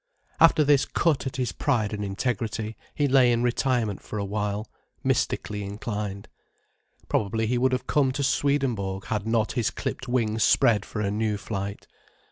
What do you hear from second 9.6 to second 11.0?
clipt wings spread